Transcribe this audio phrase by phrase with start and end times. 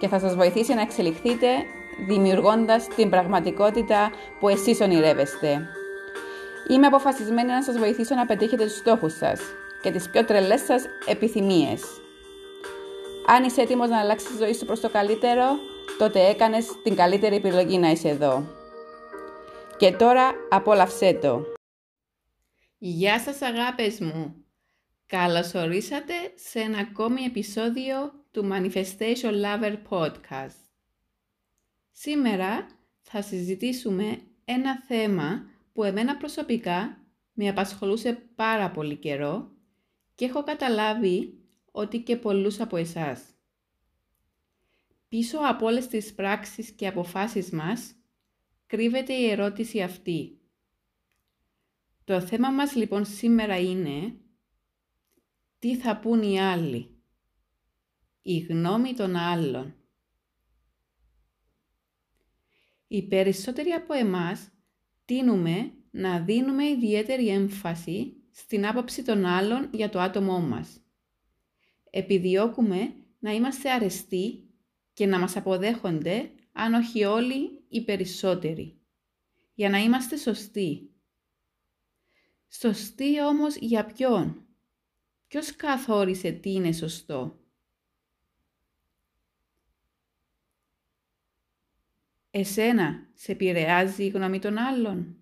[0.00, 1.46] και θα σας βοηθήσει να εξελιχθείτε
[2.06, 5.66] δημιουργώντας την πραγματικότητα που εσείς ονειρεύεστε.
[6.70, 9.40] Είμαι αποφασισμένη να σας βοηθήσω να πετύχετε τους στόχους σας
[9.82, 11.82] και τις πιο τρελές σας επιθυμίες.
[13.26, 15.44] Αν είσαι έτοιμος να αλλάξεις τη ζωή σου προς το καλύτερο,
[15.98, 18.44] τότε έκανες την καλύτερη επιλογή να είσαι εδώ.
[19.76, 21.42] Και τώρα απόλαυσέ το.
[22.78, 24.44] Γεια σας αγάπες μου!
[25.06, 30.60] Καλώς ορίσατε σε ένα ακόμη επεισόδιο του Manifestation Lover Podcast.
[31.90, 32.66] Σήμερα
[33.00, 39.50] θα συζητήσουμε ένα θέμα που εμένα προσωπικά με απασχολούσε πάρα πολύ καιρό
[40.14, 41.38] και έχω καταλάβει
[41.72, 43.22] ότι και πολλούς από εσάς.
[45.08, 47.94] Πίσω από όλες τις πράξεις και αποφάσεις μας
[48.66, 50.40] κρύβεται η ερώτηση αυτή.
[52.04, 54.14] Το θέμα μας λοιπόν σήμερα είναι
[55.58, 56.99] τι θα πούν οι άλλοι;
[58.32, 59.74] Η γνώμη των άλλων.
[62.88, 64.48] Οι περισσότεροι από εμάς
[65.04, 70.80] τίνουμε να δίνουμε ιδιαίτερη έμφαση στην άποψη των άλλων για το άτομό μας.
[71.90, 74.48] Επιδιώκουμε να είμαστε αρεστοί
[74.92, 78.80] και να μας αποδέχονται, αν όχι όλοι, οι περισσότεροι,
[79.54, 80.90] για να είμαστε σωστοί.
[82.48, 84.44] Σωστοί όμως για ποιον;
[85.26, 87.39] Ποιος καθόρισε τι είναι σωστό;
[92.32, 95.16] Εσένα σε επηρεάζει η γνώμη των άλλων;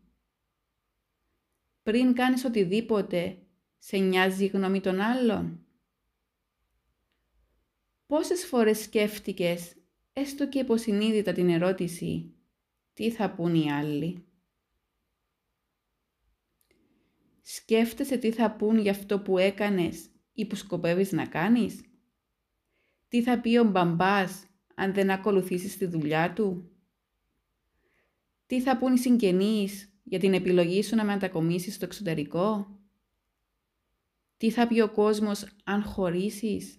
[1.83, 3.39] Πριν κάνεις οτιδήποτε,
[3.79, 5.67] σε νοιάζει η γνώμη των άλλων;
[8.07, 9.77] Πόσες φορές σκέφτηκες,
[10.13, 12.35] έστω και υποσυνείδητα την ερώτηση,
[12.93, 14.27] τι θα πούν οι άλλοι;
[17.43, 21.81] Σκέφτεσαι τι θα πούν για αυτό που έκανες ή που σκοπεύεις να κάνεις;
[23.09, 26.73] Τι θα πει ο μπαμπάς αν δεν ακολουθήσεις τη δουλειά του;
[28.49, 32.79] Τι θα πούν οι συγγενείς για την επιλογή σου να μετακομίσεις στο εξωτερικό;
[34.37, 36.79] Τι θα πει ο κόσμος αν χωρίσεις;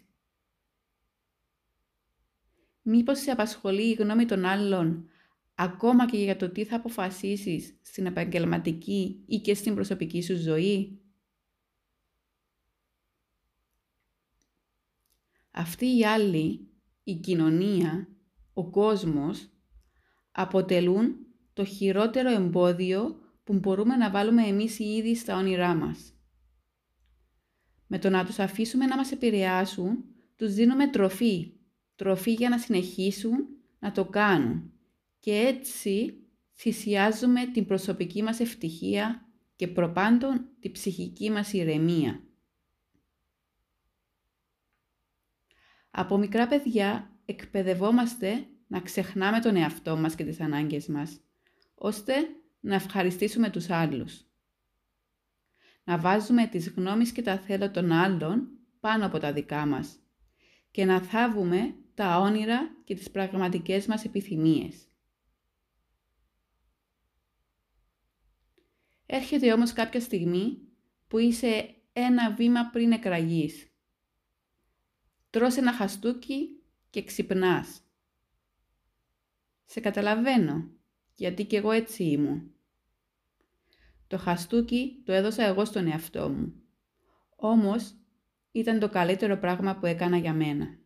[2.81, 5.09] Μήπως σε απασχολεί η γνώμη των άλλων,
[5.55, 11.01] ακόμα και για το τι θα αποφασίσεις στην επαγγελματική ή και στην προσωπική σου ζωή;
[15.51, 16.69] Αυτή η άλλη,
[17.03, 18.07] η κοινωνία,
[18.53, 19.49] ο κόσμος,
[20.31, 21.23] αποτελούν
[21.53, 26.13] το χειρότερο εμπόδιο που μπορούμε να βάλουμε εμείς οι ίδιοι στα όνειρά μας.
[27.87, 30.05] Με το να τους αφήσουμε να μας επηρεάσουν,
[30.35, 31.53] τους δίνουμε τροφή.
[31.95, 33.47] Τροφή για να συνεχίσουν
[33.79, 34.71] να το κάνουν.
[35.19, 36.23] Και έτσι
[36.53, 42.23] θυσιάζουμε την προσωπική μας ευτυχία και προπάντων την ψυχική μας ηρεμία.
[45.91, 51.21] Από μικρά παιδιά εκπαιδευόμαστε να ξεχνάμε τον εαυτό μας και τις ανάγκες μας
[51.81, 52.13] ώστε
[52.59, 54.23] να ευχαριστήσουμε τους άλλους.
[55.83, 59.99] Να βάζουμε τις γνώμεις και τα θέλω των άλλων πάνω από τα δικά μας
[60.71, 64.87] και να θάβουμε τα όνειρα και τις πραγματικές μας επιθυμίες.
[69.05, 70.57] Έρχεται όμως κάποια στιγμή
[71.07, 73.67] που είσαι ένα βήμα πριν εκραγείς.
[75.29, 77.81] Τρως ένα χαστούκι και ξυπνάς.
[79.65, 80.78] Σε καταλαβαίνω
[81.19, 82.53] γιατί κι εγώ έτσι ήμουν.
[84.07, 86.53] Το χαστούκι το έδωσα εγώ στον εαυτό μου.
[87.35, 87.95] Όμως
[88.51, 90.77] ήταν το καλύτερο πράγμα που έκανα για μένα.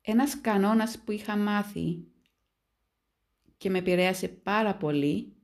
[0.00, 2.04] Ένας κανόνας που είχα μάθει
[3.56, 5.36] και με επηρέασε πάρα πολύ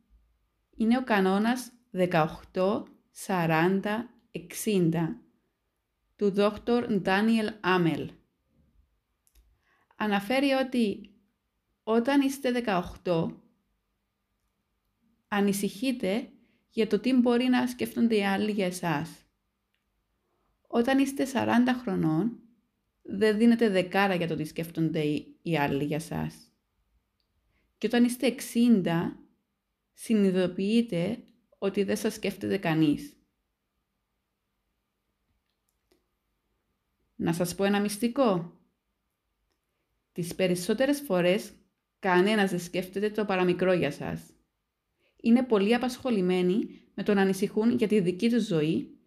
[0.77, 2.83] είναι ο κανόνας 18,
[3.27, 4.09] 40,
[4.65, 5.23] 60
[6.23, 7.03] του Dr.
[7.05, 8.07] Daniel Amel.
[9.97, 11.11] Αναφέρει ότι
[11.83, 12.65] όταν είστε
[13.05, 13.31] 18,
[15.29, 16.29] ανησυχείτε
[16.71, 19.11] για το τι μπορεί να σκέφτονται οι άλλοι για εσάς.
[20.67, 21.49] Όταν είστε 40
[21.83, 22.41] χρονών,
[23.03, 25.03] δεν δίνετε δεκάρα για το τι σκέφτονται
[25.43, 26.53] οι άλλοι για σας.
[27.79, 29.13] Και όταν είστε 60,
[29.93, 31.19] συνειδητοποιείτε
[31.59, 33.17] ότι δεν σας σκέφτεται κανείς.
[37.23, 38.53] Να σας πω ένα μυστικό.
[40.13, 41.53] Τις περισσότερες φορές
[41.99, 44.21] κανένας δεν σκέφτεται το παραμικρό για σας.
[45.21, 48.99] Είναι πολύ απασχολημένοι με το να ανησυχούν για τη δική τους ζωή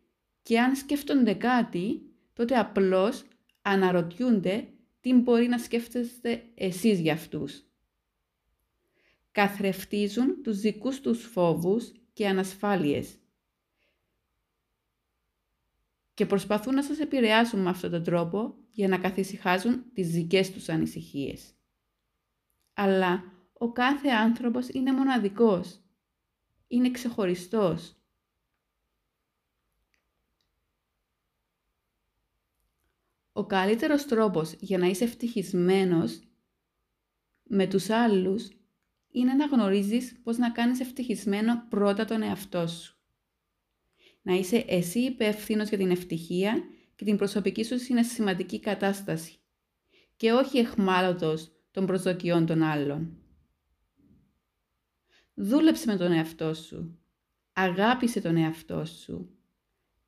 [0.42, 2.02] και αν σκέφτονται κάτι,
[2.34, 3.24] τότε απλώς
[3.62, 4.68] αναρωτιούνται
[5.02, 7.64] τι μπορεί να σκέφτεστε εσείς για αυτούς.
[9.32, 13.16] Καθρεφτίζουν τους δικούς τους φόβους και ανασφάλειες
[16.16, 20.70] και προσπαθούν να σας επηρεάσουν με αυτόν τον τρόπο για να καθησυχάζουν τις δικές τους
[20.70, 21.54] ανησυχίες.
[22.74, 23.24] Αλλά
[23.54, 25.80] ο κάθε άνθρωπος είναι μοναδικός.
[26.68, 27.96] Είναι ξεχωριστός.
[33.32, 36.20] Ο καλύτερος τρόπος για να είσαι ευτυχισμένος
[37.44, 38.50] με τους άλλους
[39.12, 42.94] είναι να γνωρίζεις πώς να κάνεις ευτυχισμένο πρώτα τον εαυτό σου.
[44.25, 46.63] Να είσαι εσύ υπεύθυνος για την ευτυχία
[46.95, 49.38] και την προσωπική σου συναισθηματική κατάσταση
[50.16, 53.18] και όχι εχμάλωτος των προσδοκιών των άλλων.
[55.33, 57.00] Δούλεψε με τον εαυτό σου.
[57.54, 59.30] Αγάπησε τον εαυτό σου.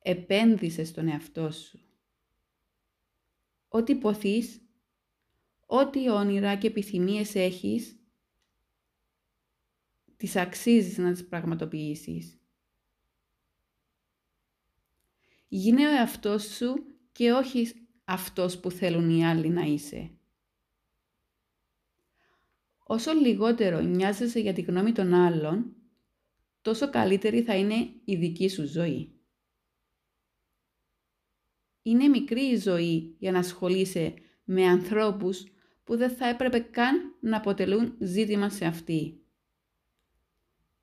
[0.02, 1.80] Επένδυσε στον εαυτό σου.
[3.68, 4.60] Ό,τι ποθείς,
[5.66, 7.96] ό,τι όνειρα και επιθυμίες έχεις,
[10.16, 12.37] τις αξίζεις να τις πραγματοποιήσεις.
[15.48, 17.72] Γίνε ο εαυτός σου και όχι
[18.04, 20.10] αυτός που θέλουν οι άλλοι να είσαι.
[22.90, 25.76] Όσο λιγότερο νοιάζεσαι για τη γνώμη των άλλων,
[26.62, 29.12] τόσο καλύτερη θα είναι η δική σου ζωή.
[31.82, 34.14] Είναι μικρή η ζωή για να ασχολείσαι
[34.44, 35.44] με ανθρώπους
[35.84, 39.22] που δεν θα έπρεπε καν να αποτελούν ζήτημα σε αυτή.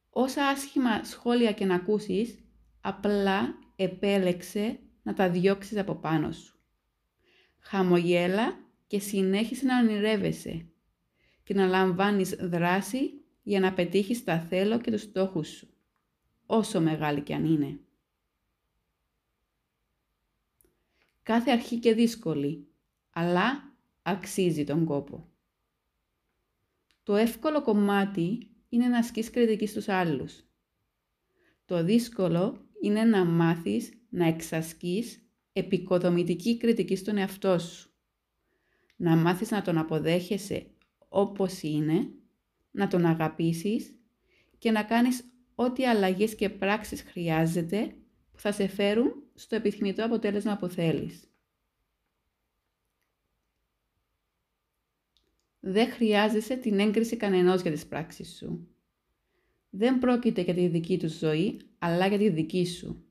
[0.09, 2.39] Όσα άσχημα σχόλια και να ακούσεις,
[2.81, 6.59] απλά επέλεξε να τα διώξεις από πάνω σου.
[7.59, 10.65] Χαμογέλα και συνέχισε να ονειρεύεσαι
[11.43, 13.13] και να λαμβάνεις δράση
[13.43, 15.67] για να πετύχεις τα θέλω και τους στόχους σου,
[16.45, 17.79] όσο μεγάλη κι αν είναι.
[21.23, 22.67] Κάθε αρχή και δύσκολη,
[23.09, 25.29] αλλά αξίζει τον κόπο.
[27.03, 30.43] Το εύκολο κομμάτι είναι να ασκείς κριτική στους άλλους.
[31.65, 37.89] Το δύσκολο είναι να μάθεις να εξασκείς επικοδομητική κριτική στον εαυτό σου.
[38.95, 40.67] Να μάθεις να τον αποδέχεσαι
[41.07, 42.09] όπως είναι,
[42.71, 43.95] να τον αγαπήσεις
[44.57, 45.23] και να κάνεις
[45.55, 47.95] ό,τι αλλαγές και πράξεις χρειάζεται
[48.31, 51.29] που θα σε φέρουν στο επιθυμητό αποτέλεσμα που θέλεις.
[55.59, 58.67] Δεν χρειάζεσαι την έγκριση κανενός για τις πράξεις σου.
[59.69, 63.03] Δεν πρόκειται για τη δική τους ζωή, αλλά για τη δική σου.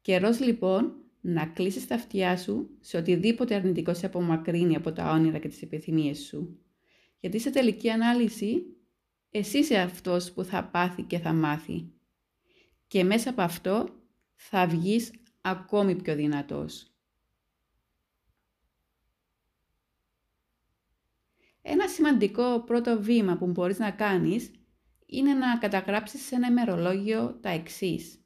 [0.00, 5.38] Καιρός λοιπόν να κλείσεις τα αυτιά σου σε οτιδήποτε αρνητικό σε απομακρύνει από τα όνειρα
[5.38, 6.58] και τις επιθυμίες σου.
[7.20, 8.62] Γιατί σε τελική ανάλυση,
[9.30, 11.92] εσύ είσαι αυτός που θα πάθει και θα μάθει.
[12.86, 13.88] Και μέσα από αυτό
[14.34, 15.10] θα βγεις
[15.40, 16.92] ακόμη πιο δυνατός.
[21.62, 24.50] Ένα σημαντικό πρώτο βήμα που μπορείς να κάνεις
[25.10, 28.24] είναι να καταγράψεις σε ένα ημερολόγιο τα εξής.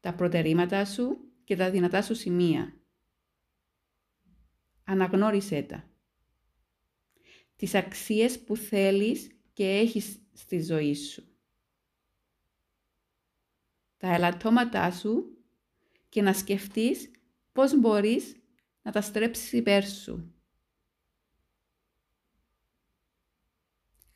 [0.00, 2.80] Τα προτερήματά σου και τα δυνατά σου σημεία.
[4.84, 5.90] Αναγνώρισέ τα.
[7.56, 11.24] Τις αξίες που θέλεις και έχεις στη ζωή σου.
[13.96, 15.38] Τα ελαττώματά σου
[16.08, 17.10] και να σκεφτείς
[17.52, 18.36] πώς μπορείς
[18.82, 20.34] να τα στρέψεις υπέρ σου.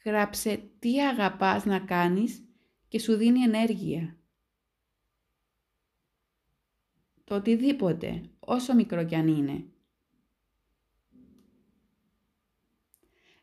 [0.04, 2.44] Γράψε τι αγαπάς να κάνεις
[2.88, 4.18] και σου δίνει ενέργεια.
[7.24, 9.64] Το οτιδήποτε, όσο μικρό κι αν είναι.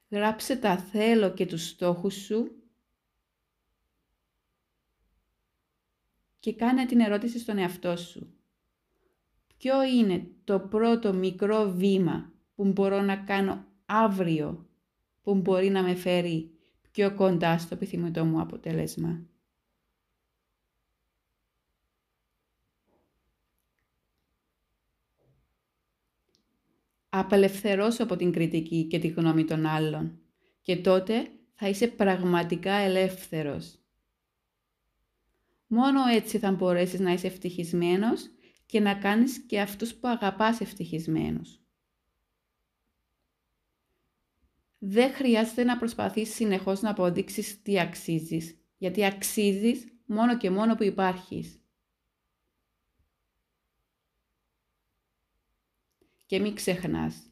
[0.09, 2.55] Γράψε τα θέλω και τους στόχους σου
[6.39, 8.33] και κάνε την ερώτηση στον εαυτό σου.
[9.57, 14.70] Ποιο είναι το πρώτο μικρό βήμα που μπορώ να κάνω αύριο
[15.21, 16.51] που μπορεί να με φέρει
[16.91, 19.25] πιο κοντά στο επιθυμητό μου αποτέλεσμα.
[27.09, 30.19] Απελευθερώσω από την κριτική και τη γνώμη των άλλων
[30.61, 33.79] και τότε θα είσαι πραγματικά ελεύθερος.
[35.67, 38.29] Μόνο έτσι θα μπορέσεις να είσαι ευτυχισμένος
[38.65, 41.60] και να κάνεις και αυτούς που αγαπάς ευτυχισμένους.
[44.83, 50.83] Δεν χρειάζεται να προσπαθείς συνεχώς να αποδείξεις τι αξίζεις, γιατί αξίζεις μόνο και μόνο που
[50.83, 51.61] υπάρχεις.
[56.25, 57.31] Και μην ξεχνάς,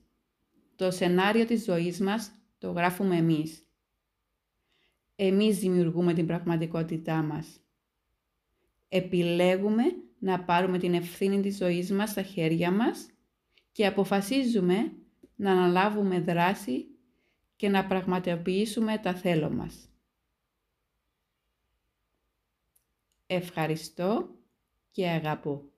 [0.76, 3.68] το σενάριο της ζωής μας το γράφουμε εμείς.
[5.16, 7.60] Εμείς δημιουργούμε την πραγματικότητά μας.
[8.90, 9.84] Επιλέγουμε
[10.20, 13.10] να πάρουμε την ευθύνη της ζωής μας στα χέρια μας
[13.72, 14.94] και αποφασίζουμε
[15.36, 16.88] να αναλάβουμε δράση
[17.60, 19.90] και να πραγματοποιήσουμε τα θέλω μας.
[23.28, 24.30] Ευχαριστώ
[24.92, 25.69] και αγαπώ.